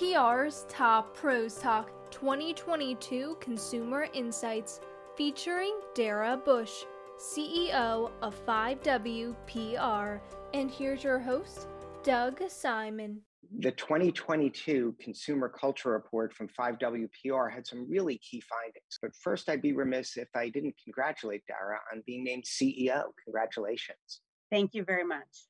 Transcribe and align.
5WPR's 0.00 0.64
Top 0.66 1.14
Pros 1.14 1.56
Talk 1.56 2.10
2022 2.10 3.36
Consumer 3.38 4.06
Insights 4.14 4.80
featuring 5.14 5.78
Dara 5.94 6.40
Busch, 6.42 6.84
CEO 7.18 8.10
of 8.22 8.46
5WPR. 8.46 10.20
And 10.54 10.70
here's 10.70 11.04
your 11.04 11.18
host, 11.18 11.68
Doug 12.02 12.40
Simon. 12.48 13.20
The 13.58 13.72
2022 13.72 14.96
Consumer 14.98 15.50
Culture 15.50 15.90
Report 15.90 16.32
from 16.32 16.48
5WPR 16.48 17.52
had 17.52 17.66
some 17.66 17.86
really 17.86 18.18
key 18.18 18.40
findings. 18.40 18.98
But 19.02 19.10
first, 19.22 19.50
I'd 19.50 19.60
be 19.60 19.74
remiss 19.74 20.16
if 20.16 20.28
I 20.34 20.48
didn't 20.48 20.76
congratulate 20.82 21.42
Dara 21.46 21.78
on 21.92 22.02
being 22.06 22.24
named 22.24 22.44
CEO. 22.44 23.02
Congratulations. 23.24 24.22
Thank 24.50 24.72
you 24.72 24.82
very 24.82 25.04
much. 25.04 25.44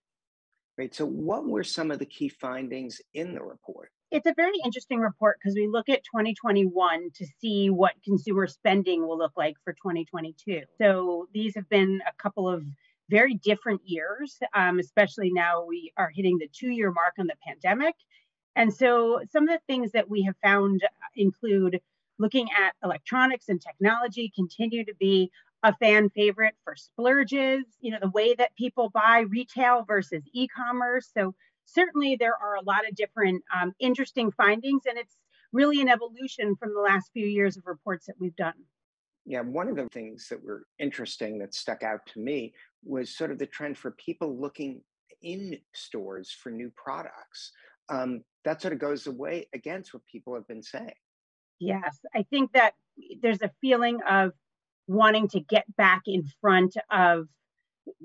Great. 0.76 0.92
So, 0.94 1.06
what 1.06 1.46
were 1.46 1.62
some 1.62 1.92
of 1.92 2.00
the 2.00 2.06
key 2.06 2.28
findings 2.28 3.00
in 3.14 3.32
the 3.32 3.42
report? 3.42 3.90
It's 4.10 4.26
a 4.26 4.34
very 4.34 4.58
interesting 4.64 4.98
report 4.98 5.38
because 5.40 5.54
we 5.54 5.68
look 5.68 5.88
at 5.88 6.02
2021 6.02 7.10
to 7.14 7.26
see 7.40 7.70
what 7.70 7.92
consumer 8.04 8.48
spending 8.48 9.06
will 9.06 9.16
look 9.16 9.32
like 9.36 9.54
for 9.62 9.72
2022. 9.72 10.62
So, 10.78 11.28
these 11.32 11.54
have 11.54 11.68
been 11.68 12.00
a 12.08 12.12
couple 12.20 12.48
of 12.48 12.64
very 13.08 13.34
different 13.34 13.82
years, 13.84 14.36
um, 14.52 14.80
especially 14.80 15.30
now 15.30 15.64
we 15.64 15.92
are 15.96 16.10
hitting 16.12 16.38
the 16.38 16.48
two 16.52 16.70
year 16.70 16.90
mark 16.90 17.14
on 17.20 17.28
the 17.28 17.36
pandemic. 17.46 17.94
And 18.56 18.74
so, 18.74 19.20
some 19.30 19.44
of 19.44 19.50
the 19.50 19.60
things 19.68 19.92
that 19.92 20.10
we 20.10 20.22
have 20.22 20.36
found 20.42 20.80
include 21.14 21.80
looking 22.18 22.48
at 22.50 22.74
electronics 22.82 23.48
and 23.48 23.62
technology 23.62 24.32
continue 24.34 24.84
to 24.86 24.94
be 24.96 25.30
a 25.62 25.74
fan 25.76 26.10
favorite 26.10 26.54
for 26.64 26.74
splurges, 26.74 27.64
you 27.80 27.92
know, 27.92 27.98
the 28.00 28.10
way 28.10 28.34
that 28.34 28.56
people 28.56 28.90
buy 28.90 29.24
retail 29.28 29.84
versus 29.86 30.24
e 30.32 30.48
commerce. 30.48 31.08
So, 31.16 31.32
certainly 31.72 32.16
there 32.16 32.34
are 32.34 32.56
a 32.56 32.62
lot 32.62 32.88
of 32.88 32.94
different 32.94 33.42
um, 33.54 33.72
interesting 33.78 34.30
findings, 34.30 34.82
and 34.88 34.98
it's 34.98 35.16
really 35.52 35.80
an 35.80 35.88
evolution 35.88 36.56
from 36.56 36.74
the 36.74 36.80
last 36.80 37.10
few 37.12 37.26
years 37.26 37.56
of 37.56 37.66
reports 37.66 38.06
that 38.06 38.14
we've 38.18 38.36
done. 38.36 38.54
Yeah, 39.26 39.42
one 39.42 39.68
of 39.68 39.76
the 39.76 39.88
things 39.88 40.28
that 40.28 40.42
were 40.42 40.64
interesting 40.78 41.38
that 41.38 41.54
stuck 41.54 41.82
out 41.82 42.06
to 42.14 42.20
me 42.20 42.54
was 42.84 43.16
sort 43.16 43.30
of 43.30 43.38
the 43.38 43.46
trend 43.46 43.76
for 43.76 43.92
people 43.92 44.38
looking 44.40 44.80
in 45.22 45.58
stores 45.74 46.30
for 46.30 46.50
new 46.50 46.72
products. 46.76 47.52
Um, 47.88 48.22
that 48.44 48.62
sort 48.62 48.72
of 48.72 48.78
goes 48.78 49.06
away 49.06 49.46
against 49.52 49.92
what 49.92 50.02
people 50.10 50.34
have 50.34 50.48
been 50.48 50.62
saying. 50.62 50.94
Yes, 51.58 51.98
I 52.14 52.22
think 52.30 52.52
that 52.52 52.74
there's 53.20 53.42
a 53.42 53.50
feeling 53.60 53.98
of 54.08 54.32
wanting 54.86 55.28
to 55.28 55.40
get 55.40 55.64
back 55.76 56.02
in 56.06 56.24
front 56.40 56.76
of 56.90 57.28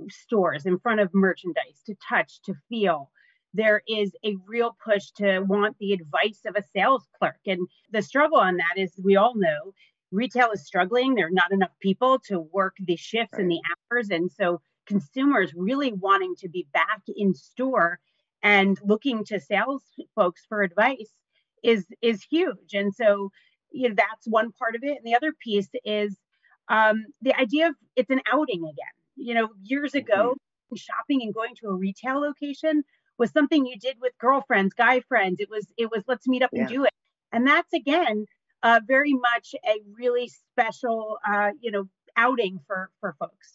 stores, 0.10 0.66
in 0.66 0.80
front 0.80 1.00
of 1.00 1.14
merchandise, 1.14 1.82
to 1.86 1.96
touch, 2.08 2.42
to 2.44 2.54
feel. 2.70 3.10
There 3.56 3.82
is 3.88 4.12
a 4.26 4.36
real 4.46 4.76
push 4.84 5.12
to 5.18 5.40
want 5.40 5.78
the 5.80 5.94
advice 5.94 6.42
of 6.46 6.56
a 6.56 6.64
sales 6.76 7.08
clerk. 7.18 7.40
And 7.46 7.68
the 7.92 8.02
struggle 8.02 8.38
on 8.38 8.58
that 8.58 8.78
is 8.78 8.92
we 9.04 9.16
all 9.16 9.36
know 9.36 9.74
retail 10.12 10.52
is 10.52 10.66
struggling. 10.66 11.16
There 11.16 11.28
are 11.28 11.32
not 11.32 11.52
enough 11.52 11.72
people 11.80 12.20
to 12.28 12.40
work 12.40 12.76
the 12.80 12.96
shifts 12.96 13.34
right. 13.34 13.42
and 13.42 13.52
the 13.52 13.62
hours. 13.92 14.10
And 14.10 14.32
so 14.32 14.62
consumers 14.86 15.54
really 15.56 15.94
wanting 15.94 16.36
to 16.40 16.50
be 16.50 16.68
back 16.74 17.02
in 17.16 17.34
store 17.34 18.00
and 18.44 18.78
looking 18.84 19.26
to 19.26 19.40
sales 19.40 19.84
folks 20.16 20.46
for 20.48 20.62
advice 20.62 21.12
is 21.64 21.86
is 22.02 22.24
huge. 22.24 22.74
And 22.74 22.94
so 22.94 23.32
you 23.72 23.90
know 23.90 23.96
that's 23.96 24.28
one 24.28 24.52
part 24.52 24.76
of 24.76 24.84
it. 24.84 24.98
And 24.98 25.06
the 25.06 25.16
other 25.16 25.34
piece 25.44 25.70
is 25.84 26.18
um, 26.70 27.06
the 27.22 27.36
idea 27.40 27.70
of 27.70 27.76
it's 27.96 28.10
an 28.10 28.22
outing 28.32 28.62
again. 28.64 28.96
You 29.16 29.34
know, 29.34 29.50
years 29.64 29.96
ago, 29.96 30.36
mm-hmm. 30.36 30.76
shopping 30.76 31.22
and 31.24 31.34
going 31.34 31.56
to 31.62 31.68
a 31.68 31.74
retail 31.74 32.20
location 32.20 32.84
was 33.18 33.32
something 33.32 33.66
you 33.66 33.78
did 33.78 33.98
with 34.02 34.14
girlfriends, 34.20 34.74
guy 34.74 35.02
friends. 35.02 35.40
It 35.40 35.50
was 35.50 35.68
it 35.78 35.90
was 35.92 36.04
let's 36.08 36.28
meet 36.28 36.44
up 36.44 36.52
yeah. 36.54 36.62
and 36.62 36.70
do 36.70 36.84
it. 36.86 36.94
And 37.32 37.48
that's 37.48 37.74
again 37.74 38.26
uh, 38.64 38.82
very 38.88 39.14
much 39.14 39.56
a 39.66 39.82
really 39.98 40.32
special 40.52 41.18
uh, 41.28 41.52
you 41.60 41.72
know 41.72 41.86
outing 42.18 42.60
for 42.68 42.90
for 43.00 43.16
folks. 43.20 43.54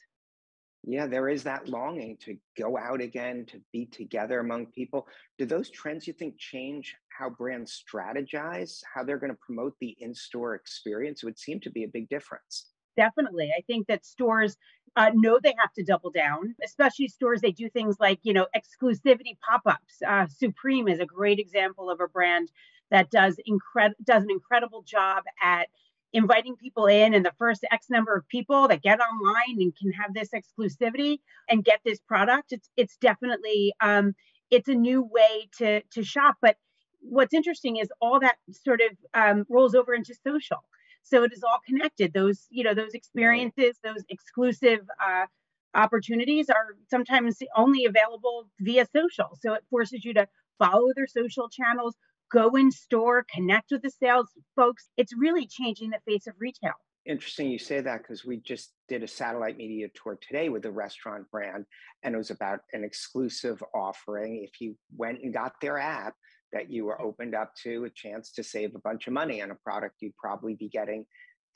Yeah, 0.83 1.07
there 1.07 1.29
is 1.29 1.42
that 1.42 1.68
longing 1.68 2.17
to 2.23 2.39
go 2.57 2.79
out 2.79 3.02
again, 3.02 3.45
to 3.46 3.61
be 3.70 3.84
together 3.84 4.40
among 4.40 4.67
people. 4.67 5.07
Do 5.39 5.45
those 5.45 5.68
trends 5.68 6.07
you 6.07 6.14
think 6.14 6.39
change 6.39 6.96
how 7.11 7.29
brands 7.29 7.84
strategize, 7.84 8.80
how 8.92 9.05
they're 9.05 9.18
going 9.18 9.33
to 9.33 9.39
promote 9.45 9.74
the 9.79 9.95
in 10.01 10.14
store 10.14 10.55
experience? 10.55 11.23
It 11.23 11.27
would 11.27 11.39
seem 11.39 11.61
to 11.61 11.70
be 11.70 11.84
a 11.84 11.89
big 11.89 12.08
difference 12.08 12.70
definitely. 12.96 13.51
I 13.57 13.63
think 13.63 13.86
that 13.86 14.05
stores 14.05 14.57
uh, 14.96 15.11
know 15.14 15.39
they 15.42 15.55
have 15.58 15.73
to 15.74 15.84
double 15.84 16.11
down, 16.11 16.55
especially 16.64 17.08
stores. 17.08 17.40
They 17.40 17.52
do 17.52 17.68
things 17.68 17.96
like, 18.01 18.18
you 18.23 18.33
know, 18.33 18.46
exclusivity 18.56 19.39
pop-ups. 19.48 20.02
Uh, 20.06 20.27
Supreme 20.27 20.89
is 20.89 20.98
a 20.98 21.06
great 21.06 21.39
example 21.39 21.90
of 21.90 22.01
a 22.01 22.08
brand 22.08 22.51
that 22.90 23.11
does 23.11 23.36
incredible 23.46 23.96
does 24.05 24.24
an 24.24 24.30
incredible 24.30 24.83
job 24.83 25.24
at 25.42 25.68
inviting 26.12 26.56
people 26.56 26.86
in 26.86 27.14
and 27.14 27.24
the 27.24 27.33
first 27.39 27.64
x 27.70 27.86
number 27.89 28.14
of 28.17 28.27
people 28.28 28.67
that 28.68 28.83
get 28.83 28.98
online 29.01 29.61
and 29.61 29.77
can 29.77 29.92
have 29.92 30.12
this 30.12 30.30
exclusivity 30.30 31.18
and 31.48 31.64
get 31.64 31.80
this 31.84 32.01
product 32.01 32.52
it's 32.52 32.68
it's 32.77 32.96
definitely 32.96 33.72
um, 33.80 34.14
it's 34.51 34.68
a 34.68 34.74
new 34.74 35.02
way 35.02 35.48
to 35.57 35.80
to 35.92 36.02
shop 36.02 36.36
but 36.42 36.57
what's 37.01 37.33
interesting 37.33 37.77
is 37.77 37.89
all 38.01 38.18
that 38.18 38.36
sort 38.51 38.80
of 38.80 38.96
um, 39.14 39.46
rolls 39.48 39.74
over 39.74 39.95
into 39.95 40.14
social 40.27 40.64
so 41.02 41.22
it 41.24 41.33
is 41.33 41.42
all 41.42 41.58
connected. 41.66 42.12
Those 42.12 42.46
you 42.50 42.64
know 42.64 42.74
those 42.74 42.94
experiences 42.94 43.77
those 43.83 44.05
exclusive 44.08 44.80
uh, 45.05 45.27
opportunities 45.74 46.50
are 46.50 46.77
sometimes 46.88 47.38
only 47.56 47.84
available 47.84 48.48
via 48.61 48.86
social. 48.94 49.39
So 49.40 49.55
it 49.55 49.64
forces 49.70 50.05
you 50.05 50.14
to 50.14 50.27
follow 50.58 50.92
their 50.94 51.06
social 51.06 51.48
channels 51.48 51.96
go 52.30 52.50
in 52.55 52.70
store 52.70 53.27
connect 53.33 53.70
with 53.70 53.83
the 53.83 53.90
sales 53.90 54.28
folks. 54.56 54.89
It's 54.96 55.12
really 55.16 55.46
changing 55.46 55.90
the 55.90 55.98
face 56.06 56.27
of 56.27 56.34
retail. 56.39 56.72
Interesting 57.06 57.50
you 57.50 57.58
say 57.58 57.80
that 57.80 58.02
because 58.02 58.24
we 58.24 58.39
just 58.39 58.72
did 58.89 59.02
a 59.02 59.08
satellite 59.08 59.56
media 59.56 59.89
tour 59.94 60.18
today 60.20 60.48
with 60.48 60.64
a 60.66 60.70
restaurant 60.70 61.30
brand 61.30 61.64
and 62.02 62.14
it 62.14 62.18
was 62.18 62.30
about 62.30 62.60
an 62.72 62.84
exclusive 62.84 63.62
offering. 63.74 64.44
If 64.44 64.60
you 64.60 64.77
went 64.96 65.22
and 65.22 65.33
got 65.33 65.55
their 65.60 65.78
app 65.78 66.14
that 66.52 66.70
you 66.70 66.84
were 66.84 67.00
opened 67.00 67.34
up 67.34 67.55
to 67.62 67.84
a 67.84 67.90
chance 67.90 68.33
to 68.33 68.42
save 68.42 68.74
a 68.74 68.80
bunch 68.80 69.06
of 69.06 69.12
money 69.12 69.42
on 69.42 69.50
a 69.50 69.55
product 69.55 69.96
you'd 70.00 70.16
probably 70.16 70.55
be 70.55 70.68
getting 70.68 71.05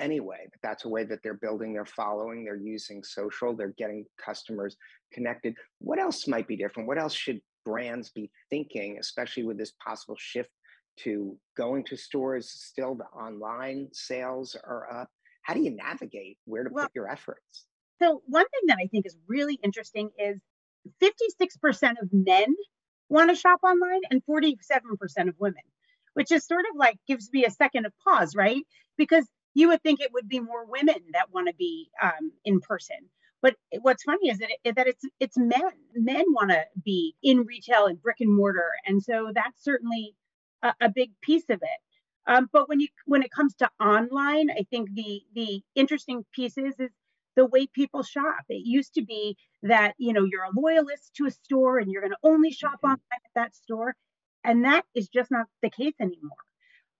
anyway. 0.00 0.46
But 0.50 0.60
that's 0.62 0.84
a 0.84 0.88
way 0.88 1.04
that 1.04 1.20
they're 1.22 1.34
building 1.34 1.72
their 1.72 1.84
following. 1.84 2.44
They're 2.44 2.56
using 2.56 3.02
social, 3.02 3.54
they're 3.54 3.74
getting 3.78 4.04
customers 4.24 4.76
connected. 5.12 5.54
What 5.78 5.98
else 5.98 6.26
might 6.26 6.48
be 6.48 6.56
different? 6.56 6.88
What 6.88 6.98
else 6.98 7.14
should 7.14 7.40
brands 7.64 8.10
be 8.10 8.30
thinking, 8.50 8.98
especially 8.98 9.44
with 9.44 9.58
this 9.58 9.72
possible 9.84 10.16
shift 10.18 10.50
to 11.00 11.36
going 11.56 11.84
to 11.84 11.96
stores? 11.96 12.50
Still, 12.50 12.94
the 12.94 13.04
online 13.04 13.88
sales 13.92 14.56
are 14.64 14.92
up. 14.92 15.08
How 15.42 15.54
do 15.54 15.60
you 15.60 15.70
navigate 15.70 16.38
where 16.46 16.64
to 16.64 16.70
well, 16.72 16.86
put 16.86 16.92
your 16.94 17.10
efforts? 17.10 17.66
So, 18.02 18.22
one 18.26 18.44
thing 18.44 18.66
that 18.68 18.78
I 18.80 18.86
think 18.88 19.06
is 19.06 19.16
really 19.28 19.58
interesting 19.62 20.10
is 20.18 20.40
56% 21.02 21.92
of 22.02 22.08
men 22.12 22.54
want 23.08 23.30
to 23.30 23.36
shop 23.36 23.60
online 23.62 24.00
and 24.10 24.22
47% 24.24 25.28
of 25.28 25.34
women, 25.38 25.62
which 26.14 26.32
is 26.32 26.46
sort 26.46 26.64
of 26.70 26.76
like 26.76 26.98
gives 27.06 27.30
me 27.32 27.44
a 27.44 27.50
second 27.50 27.86
of 27.86 27.92
pause, 28.04 28.34
right? 28.34 28.64
Because 28.96 29.26
you 29.54 29.68
would 29.68 29.82
think 29.82 30.00
it 30.00 30.12
would 30.12 30.28
be 30.28 30.40
more 30.40 30.64
women 30.66 30.96
that 31.12 31.32
want 31.32 31.48
to 31.48 31.54
be 31.54 31.90
um, 32.02 32.32
in 32.44 32.60
person. 32.60 32.96
But 33.40 33.56
what's 33.82 34.04
funny 34.04 34.30
is 34.30 34.38
that, 34.38 34.48
it, 34.64 34.76
that 34.76 34.86
it's 34.86 35.04
it's 35.20 35.36
men. 35.36 35.60
Men 35.94 36.24
want 36.28 36.50
to 36.50 36.64
be 36.82 37.14
in 37.22 37.40
retail 37.40 37.86
and 37.86 38.00
brick 38.00 38.16
and 38.20 38.34
mortar, 38.34 38.70
and 38.86 39.02
so 39.02 39.32
that's 39.34 39.62
certainly 39.62 40.14
a, 40.62 40.72
a 40.80 40.88
big 40.88 41.10
piece 41.20 41.44
of 41.50 41.60
it. 41.60 41.80
Um, 42.26 42.48
but 42.52 42.70
when 42.70 42.80
you 42.80 42.88
when 43.04 43.22
it 43.22 43.30
comes 43.30 43.54
to 43.56 43.68
online, 43.78 44.50
I 44.50 44.64
think 44.70 44.94
the 44.94 45.22
the 45.34 45.62
interesting 45.74 46.24
piece 46.32 46.56
is 46.56 46.80
is 46.80 46.90
the 47.36 47.46
way 47.46 47.66
people 47.66 48.02
shop. 48.02 48.44
It 48.48 48.64
used 48.64 48.94
to 48.94 49.04
be 49.04 49.36
that, 49.62 49.94
you 49.98 50.12
know, 50.12 50.24
you're 50.24 50.44
a 50.44 50.58
loyalist 50.58 51.14
to 51.16 51.26
a 51.26 51.30
store 51.30 51.78
and 51.78 51.90
you're 51.90 52.02
going 52.02 52.12
to 52.12 52.28
only 52.28 52.50
shop 52.50 52.74
mm-hmm. 52.76 52.86
online 52.86 52.98
at 53.12 53.34
that 53.34 53.54
store. 53.54 53.94
And 54.44 54.64
that 54.64 54.84
is 54.94 55.08
just 55.08 55.30
not 55.30 55.46
the 55.62 55.70
case 55.70 55.94
anymore. 56.00 56.30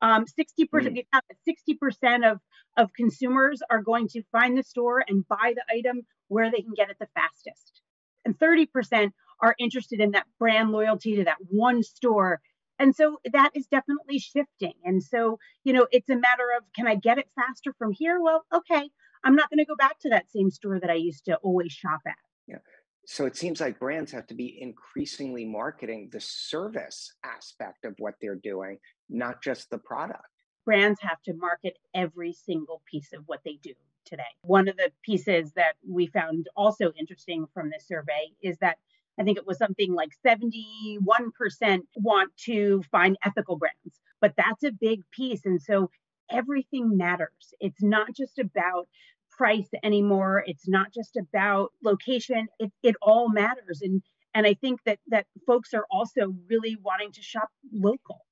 Um, 0.01 0.27
60%, 0.27 0.69
mm. 0.71 1.05
60% 1.49 2.31
of, 2.31 2.39
of 2.77 2.93
consumers 2.95 3.63
are 3.71 3.83
going 3.83 4.09
to 4.09 4.23
find 4.33 4.57
the 4.57 4.63
store 4.63 5.05
and 5.07 5.27
buy 5.27 5.55
the 5.55 5.65
item 5.75 6.03
where 6.29 6.51
they 6.51 6.61
can 6.61 6.75
get 6.75 6.91
it 6.91 6.97
the 6.99 7.09
fastest. 7.15 7.81
And 8.25 8.39
30% 8.39 9.13
are 9.41 9.55
interested 9.59 10.01
in 10.01 10.13
that 10.13 10.27
brand 10.39 10.73
loyalty 10.73 11.17
to 11.17 11.25
that 11.25 11.39
one 11.49 11.83
store. 11.83 12.41
And 12.79 12.95
so 12.95 13.19
that 13.33 13.51
is 13.55 13.67
definitely 13.67 14.19
shifting. 14.19 14.75
And 14.85 15.03
so, 15.03 15.39
you 15.65 15.73
know, 15.73 15.87
it's 15.93 16.11
a 16.11 16.17
matter 16.17 16.49
of 16.57 16.65
can 16.75 16.87
I 16.87 16.97
get 16.97 17.19
it 17.19 17.29
faster 17.35 17.73
from 17.79 17.93
here? 17.93 18.21
Well, 18.21 18.45
okay, 18.53 18.91
I'm 19.25 19.35
not 19.35 19.51
going 19.51 19.59
to 19.59 19.65
go 19.65 19.77
back 19.77 19.99
to 20.01 20.11
that 20.11 20.31
same 20.31 20.51
store 20.51 20.79
that 20.81 20.91
I 20.91 20.95
used 20.95 21.25
to 21.27 21.37
always 21.37 21.73
shop 21.73 22.01
at. 22.07 22.15
Yeah. 22.47 22.59
So 23.07 23.27
it 23.27 23.37
seems 23.37 23.61
like 23.61 23.79
brands 23.79 24.13
have 24.13 24.27
to 24.29 24.35
be 24.35 24.59
increasingly 24.61 25.45
marketing 25.45 26.11
the 26.13 26.21
service 26.21 27.13
aspect 27.25 27.85
of 27.85 27.95
what 27.99 28.15
they're 28.21 28.35
doing, 28.37 28.79
not 29.09 29.43
just 29.43 29.71
the 29.71 29.79
product. 29.79 30.23
Brands 30.65 31.01
have 31.03 31.21
to 31.25 31.35
market 31.35 31.77
every 31.95 32.33
single 32.33 32.83
piece 32.91 33.13
of 33.13 33.23
what 33.27 33.41
they 33.45 33.59
do 33.63 33.73
today. 34.07 34.23
One 34.43 34.69
of 34.69 34.77
the 34.77 34.91
pieces 35.03 35.53
that 35.53 35.75
we 35.87 36.07
found 36.07 36.49
also 36.57 36.93
interesting 36.99 37.47
from 37.53 37.71
this 37.71 37.87
survey 37.87 38.33
is 38.43 38.57
that 38.59 38.79
I 39.19 39.23
think 39.23 39.39
it 39.39 39.47
was 39.47 39.59
something 39.59 39.95
like 39.95 40.11
71% 40.27 41.81
want 41.97 42.37
to 42.45 42.83
find 42.91 43.17
ethical 43.25 43.57
brands, 43.57 44.01
but 44.21 44.35
that's 44.37 44.65
a 44.65 44.73
big 44.73 45.03
piece. 45.13 45.45
And 45.45 45.61
so 45.63 45.91
everything 46.31 46.97
matters. 46.97 47.55
It's 47.61 47.83
not 47.83 48.15
just 48.17 48.39
about 48.39 48.89
price 49.37 49.69
anymore. 49.83 50.45
It's 50.47 50.69
not 50.69 50.93
just 50.93 51.17
about 51.17 51.73
location. 51.83 52.49
It, 52.59 52.73
it 52.83 52.97
all 53.03 53.29
matters. 53.29 53.81
And 53.83 54.03
and 54.35 54.47
I 54.47 54.55
think 54.55 54.81
that 54.85 54.99
that 55.09 55.27
folks 55.47 55.73
are 55.75 55.87
also 55.91 56.35
really 56.49 56.77
wanting 56.83 57.13
to 57.13 57.23
shop 57.23 57.51
local. 57.73 58.27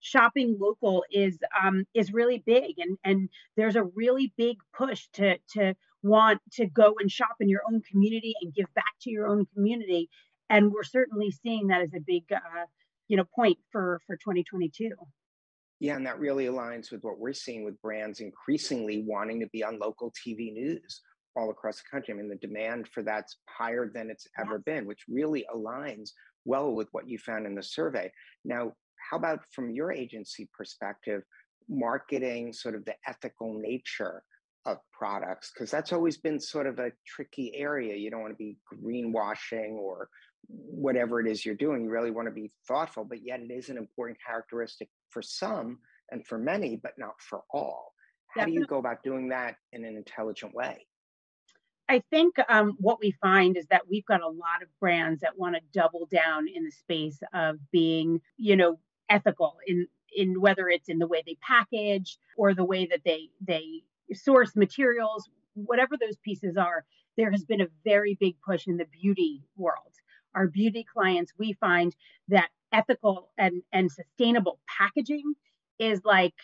Shopping 0.00 0.56
local 0.60 1.04
is 1.10 1.38
um, 1.60 1.84
is 1.94 2.12
really 2.12 2.42
big, 2.46 2.78
and 2.78 2.96
and 3.04 3.28
there's 3.56 3.76
a 3.76 3.82
really 3.82 4.32
big 4.36 4.58
push 4.76 5.08
to 5.14 5.38
to 5.54 5.74
want 6.02 6.40
to 6.52 6.66
go 6.66 6.94
and 7.00 7.10
shop 7.10 7.36
in 7.40 7.48
your 7.48 7.62
own 7.68 7.82
community 7.90 8.34
and 8.40 8.54
give 8.54 8.72
back 8.74 8.94
to 9.02 9.10
your 9.10 9.26
own 9.26 9.46
community. 9.54 10.08
And 10.48 10.72
we're 10.72 10.84
certainly 10.84 11.32
seeing 11.32 11.66
that 11.66 11.82
as 11.82 11.92
a 11.94 12.00
big 12.00 12.24
uh, 12.32 12.66
you 13.08 13.16
know 13.16 13.24
point 13.34 13.58
for 13.72 14.00
for 14.06 14.16
2022. 14.16 14.90
Yeah, 15.80 15.96
and 15.96 16.06
that 16.06 16.18
really 16.18 16.46
aligns 16.46 16.90
with 16.90 17.02
what 17.04 17.18
we're 17.18 17.32
seeing 17.32 17.64
with 17.64 17.80
brands 17.80 18.20
increasingly 18.20 19.04
wanting 19.06 19.40
to 19.40 19.46
be 19.48 19.62
on 19.62 19.78
local 19.78 20.12
TV 20.12 20.52
news 20.52 21.02
all 21.36 21.50
across 21.50 21.76
the 21.76 21.88
country. 21.90 22.12
I 22.12 22.16
mean, 22.16 22.28
the 22.28 22.36
demand 22.36 22.88
for 22.88 23.02
that's 23.02 23.36
higher 23.48 23.88
than 23.92 24.10
it's 24.10 24.26
ever 24.38 24.58
been, 24.58 24.86
which 24.86 25.04
really 25.08 25.46
aligns 25.54 26.10
well 26.44 26.72
with 26.72 26.88
what 26.92 27.08
you 27.08 27.18
found 27.18 27.46
in 27.46 27.54
the 27.54 27.62
survey. 27.62 28.10
Now, 28.44 28.72
how 29.10 29.16
about 29.16 29.40
from 29.52 29.70
your 29.70 29.92
agency 29.92 30.48
perspective, 30.56 31.22
marketing 31.68 32.52
sort 32.52 32.74
of 32.74 32.84
the 32.84 32.94
ethical 33.06 33.54
nature 33.54 34.22
of 34.66 34.78
products? 34.92 35.52
Because 35.52 35.70
that's 35.70 35.92
always 35.92 36.18
been 36.18 36.40
sort 36.40 36.66
of 36.66 36.80
a 36.80 36.90
tricky 37.06 37.52
area. 37.54 37.94
You 37.94 38.10
don't 38.10 38.22
want 38.22 38.32
to 38.32 38.36
be 38.36 38.58
greenwashing 38.74 39.72
or 39.74 40.08
whatever 40.46 41.20
it 41.20 41.26
is 41.26 41.44
you're 41.44 41.54
doing. 41.54 41.84
You 41.84 41.90
really 41.90 42.10
want 42.10 42.28
to 42.28 42.32
be 42.32 42.50
thoughtful, 42.66 43.04
but 43.04 43.24
yet 43.24 43.40
it 43.40 43.50
is 43.50 43.68
an 43.68 43.76
important 43.76 44.18
characteristic 44.24 44.88
for 45.10 45.22
some 45.22 45.78
and 46.10 46.26
for 46.26 46.38
many, 46.38 46.76
but 46.76 46.92
not 46.98 47.20
for 47.20 47.42
all. 47.50 47.92
How 48.28 48.42
Definitely. 48.42 48.56
do 48.56 48.60
you 48.60 48.66
go 48.66 48.78
about 48.78 49.02
doing 49.02 49.28
that 49.28 49.56
in 49.72 49.84
an 49.84 49.96
intelligent 49.96 50.54
way? 50.54 50.86
I 51.88 52.02
think 52.10 52.34
um, 52.48 52.76
what 52.78 52.98
we 53.00 53.12
find 53.22 53.56
is 53.56 53.66
that 53.70 53.88
we've 53.88 54.04
got 54.04 54.20
a 54.20 54.28
lot 54.28 54.62
of 54.62 54.68
brands 54.78 55.22
that 55.22 55.38
want 55.38 55.54
to 55.54 55.62
double 55.72 56.06
down 56.10 56.46
in 56.46 56.64
the 56.64 56.70
space 56.70 57.18
of 57.32 57.56
being, 57.72 58.20
you 58.36 58.56
know, 58.56 58.78
ethical 59.08 59.56
in 59.66 59.86
in 60.14 60.40
whether 60.40 60.68
it's 60.68 60.88
in 60.88 60.98
the 60.98 61.06
way 61.06 61.22
they 61.26 61.36
package 61.40 62.18
or 62.36 62.54
the 62.54 62.64
way 62.64 62.86
that 62.86 63.00
they 63.04 63.30
they 63.46 63.82
source 64.12 64.54
materials, 64.54 65.28
whatever 65.54 65.96
those 65.98 66.16
pieces 66.22 66.56
are. 66.56 66.84
There 67.16 67.30
has 67.30 67.44
been 67.44 67.62
a 67.62 67.68
very 67.84 68.16
big 68.20 68.36
push 68.46 68.66
in 68.66 68.76
the 68.76 68.86
beauty 68.86 69.42
world. 69.56 69.92
Our 70.34 70.46
beauty 70.46 70.84
clients, 70.92 71.32
we 71.38 71.54
find 71.54 71.94
that 72.28 72.48
ethical 72.72 73.30
and, 73.38 73.62
and 73.72 73.90
sustainable 73.90 74.60
packaging 74.78 75.34
is 75.78 76.00
like 76.04 76.34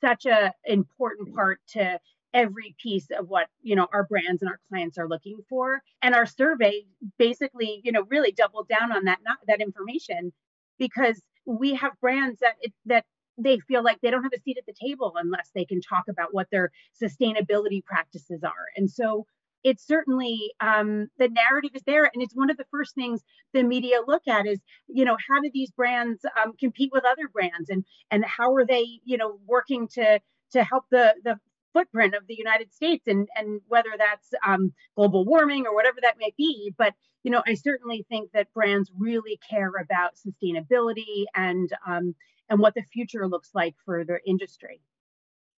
such 0.00 0.26
a 0.26 0.52
important 0.64 1.30
mm. 1.30 1.34
part 1.34 1.60
to 1.68 1.98
every 2.34 2.74
piece 2.82 3.08
of 3.16 3.28
what 3.28 3.48
you 3.62 3.76
know 3.76 3.86
our 3.92 4.04
brands 4.04 4.40
and 4.40 4.50
our 4.50 4.58
clients 4.68 4.98
are 4.98 5.08
looking 5.08 5.38
for. 5.48 5.82
And 6.00 6.14
our 6.14 6.26
survey 6.26 6.84
basically 7.18 7.80
you 7.84 7.92
know 7.92 8.04
really 8.08 8.32
doubled 8.32 8.68
down 8.68 8.92
on 8.92 9.04
that 9.04 9.20
not 9.24 9.38
that 9.46 9.60
information 9.60 10.32
because 10.78 11.22
we 11.44 11.74
have 11.74 11.92
brands 12.00 12.40
that 12.40 12.54
it, 12.60 12.72
that 12.86 13.04
they 13.38 13.58
feel 13.60 13.82
like 13.82 14.00
they 14.00 14.10
don't 14.10 14.22
have 14.22 14.32
a 14.34 14.40
seat 14.40 14.58
at 14.58 14.66
the 14.66 14.88
table 14.88 15.14
unless 15.16 15.50
they 15.54 15.64
can 15.64 15.80
talk 15.80 16.04
about 16.08 16.32
what 16.32 16.48
their 16.50 16.70
sustainability 17.00 17.82
practices 17.84 18.42
are. 18.44 18.66
And 18.76 18.90
so 18.90 19.26
it's 19.64 19.86
certainly 19.86 20.52
um, 20.60 21.08
the 21.18 21.28
narrative 21.28 21.70
is 21.74 21.82
there 21.86 22.04
and 22.12 22.22
it's 22.22 22.34
one 22.34 22.50
of 22.50 22.56
the 22.56 22.66
first 22.70 22.94
things 22.94 23.22
the 23.52 23.62
media 23.62 23.98
look 24.06 24.26
at 24.26 24.46
is 24.46 24.60
you 24.88 25.04
know 25.04 25.16
how 25.28 25.40
do 25.40 25.50
these 25.52 25.70
brands 25.70 26.24
um, 26.42 26.52
compete 26.58 26.90
with 26.92 27.04
other 27.04 27.28
brands? 27.32 27.70
And 27.70 27.84
and 28.10 28.24
how 28.24 28.54
are 28.54 28.66
they 28.66 28.86
you 29.04 29.16
know 29.16 29.38
working 29.46 29.88
to 29.88 30.20
to 30.52 30.64
help 30.64 30.84
the 30.90 31.14
the 31.24 31.38
footprint 31.72 32.14
of 32.14 32.26
the 32.26 32.34
united 32.36 32.72
states? 32.72 33.06
And 33.06 33.28
and 33.36 33.60
whether 33.68 33.90
that's 33.96 34.30
um, 34.46 34.72
global 34.96 35.24
warming 35.24 35.66
or 35.66 35.74
whatever 35.74 35.98
that 36.02 36.18
may 36.18 36.32
be. 36.36 36.72
But 36.76 36.94
you 37.22 37.30
know 37.30 37.42
i 37.46 37.54
certainly 37.54 38.04
think 38.08 38.32
that 38.32 38.52
brands 38.52 38.90
really 38.98 39.38
care 39.48 39.72
about 39.80 40.12
sustainability 40.16 41.24
and 41.34 41.70
um, 41.86 42.14
and 42.48 42.58
what 42.58 42.74
the 42.74 42.82
future 42.92 43.28
looks 43.28 43.50
like 43.54 43.76
for 43.84 44.04
their 44.04 44.20
industry. 44.26 44.80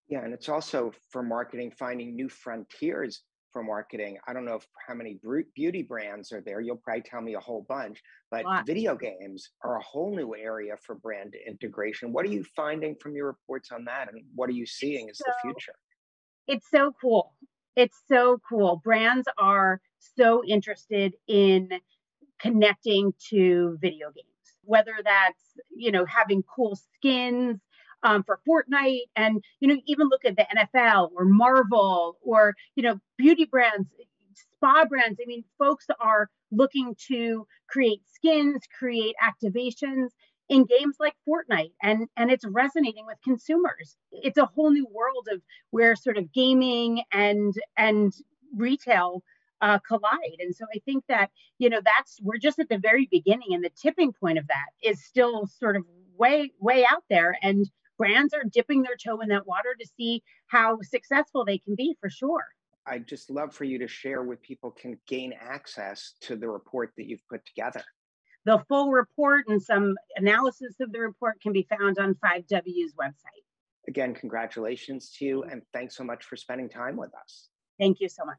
Yeah 0.07 0.23
and 0.23 0.33
it's 0.33 0.50
also 0.50 0.91
for 1.09 1.23
marketing 1.23 1.71
finding 1.71 2.15
new 2.15 2.27
frontiers 2.27 3.23
for 3.53 3.63
marketing. 3.63 4.17
I 4.27 4.33
don't 4.33 4.44
know 4.44 4.55
if, 4.55 4.67
how 4.85 4.95
many 4.95 5.19
beauty 5.55 5.83
brands 5.83 6.33
are 6.33 6.41
there. 6.41 6.59
You'll 6.59 6.77
probably 6.77 7.03
tell 7.03 7.21
me 7.21 7.35
a 7.35 7.39
whole 7.39 7.65
bunch, 7.69 8.01
but 8.31 8.44
video 8.65 8.95
games 8.95 9.51
are 9.63 9.77
a 9.77 9.83
whole 9.83 10.13
new 10.13 10.35
area 10.35 10.73
for 10.83 10.95
brand 10.95 11.35
integration. 11.47 12.11
What 12.11 12.25
are 12.25 12.29
you 12.29 12.44
finding 12.55 12.95
from 12.95 13.15
your 13.15 13.27
reports 13.27 13.71
on 13.71 13.85
that, 13.85 14.11
and 14.11 14.23
what 14.35 14.50
are 14.50 14.53
you 14.53 14.65
seeing 14.65 15.09
as 15.09 15.19
so, 15.19 15.25
the 15.27 15.33
future? 15.44 15.75
It's 16.47 16.67
so 16.69 16.94
cool. 17.00 17.33
It's 17.75 18.01
so 18.07 18.41
cool. 18.50 18.81
Brands 18.83 19.27
are 19.38 19.79
so 20.17 20.44
interested 20.45 21.13
in 21.27 21.69
connecting 22.39 23.13
to 23.29 23.77
video 23.79 24.07
games, 24.07 24.57
whether 24.63 24.95
that's 25.03 25.44
you 25.75 25.91
know 25.91 26.05
having 26.05 26.44
cool 26.44 26.75
skins 26.75 27.59
um, 28.03 28.23
for 28.23 28.39
Fortnite, 28.47 29.07
and 29.15 29.44
you 29.59 29.67
know 29.67 29.77
even 29.85 30.09
look 30.09 30.25
at 30.25 30.35
the 30.35 30.45
NFL 30.55 31.11
or 31.15 31.25
Marvel 31.25 32.17
or 32.21 32.53
you 32.75 32.83
know 32.83 33.00
beauty 33.17 33.45
brands, 33.45 33.88
spa 34.33 34.85
brands. 34.85 35.19
I 35.21 35.25
mean, 35.27 35.44
folks 35.57 35.88
are 36.00 36.29
looking 36.51 36.95
to 37.07 37.45
create 37.69 38.01
skins, 38.11 38.61
create 38.77 39.15
activations 39.23 40.09
in 40.50 40.65
games 40.65 40.97
like 41.00 41.13
Fortnite, 41.27 41.73
and 41.81 42.07
and 42.17 42.31
it's 42.31 42.45
resonating 42.45 43.05
with 43.05 43.17
consumers. 43.23 43.97
It's 44.11 44.38
a 44.38 44.45
whole 44.45 44.71
new 44.71 44.88
world 44.91 45.27
of 45.31 45.41
where 45.71 45.95
sort 45.95 46.17
of 46.17 46.31
gaming 46.33 47.03
and 47.11 47.53
and 47.77 48.13
retail 48.55 49.23
uh, 49.63 49.79
collide. 49.79 50.39
And 50.39 50.53
so 50.53 50.65
I 50.75 50.79
think 50.85 51.05
that, 51.07 51.31
you 51.57 51.69
know, 51.69 51.79
that's, 51.83 52.19
we're 52.21 52.38
just 52.38 52.59
at 52.59 52.67
the 52.67 52.77
very 52.77 53.07
beginning 53.09 53.53
and 53.53 53.63
the 53.63 53.71
tipping 53.81 54.11
point 54.11 54.38
of 54.38 54.45
that 54.47 54.65
is 54.83 55.03
still 55.03 55.47
sort 55.47 55.77
of 55.77 55.85
way, 56.17 56.51
way 56.59 56.85
out 56.85 57.05
there. 57.09 57.38
And 57.41 57.65
brands 58.03 58.33
are 58.33 58.44
dipping 58.44 58.81
their 58.81 58.97
toe 58.97 59.21
in 59.21 59.29
that 59.29 59.47
water 59.47 59.75
to 59.79 59.88
see 59.97 60.21
how 60.47 60.77
successful 60.81 61.45
they 61.45 61.57
can 61.57 61.73
be 61.73 61.95
for 62.01 62.09
sure. 62.09 62.44
I'd 62.85 63.07
just 63.07 63.29
love 63.29 63.53
for 63.53 63.63
you 63.63 63.79
to 63.79 63.88
share 63.88 64.23
with 64.23 64.41
people 64.41 64.71
can 64.71 65.00
gain 65.07 65.33
access 65.39 66.15
to 66.21 66.35
the 66.35 66.50
report 66.50 66.91
that 66.97 67.07
you've 67.07 67.25
put 67.29 67.45
together. 67.45 67.81
The 68.44 68.61
full 68.67 68.91
report 68.91 69.45
and 69.47 69.61
some 69.61 69.95
analysis 70.17 70.75
of 70.81 70.91
the 70.91 71.00
report 71.00 71.39
can 71.41 71.53
be 71.53 71.65
found 71.69 71.97
on 71.97 72.15
5W's 72.15 72.94
website. 72.95 73.45
Again, 73.88 74.13
congratulations 74.13 75.15
to 75.17 75.25
you 75.25 75.43
and 75.43 75.62
thanks 75.72 75.95
so 75.95 76.03
much 76.03 76.25
for 76.25 76.36
spending 76.36 76.67
time 76.67 76.98
with 76.98 77.12
us. 77.15 77.48
Thank 77.79 78.01
you 78.01 78.10
so 78.10 78.25
much. 78.25 78.38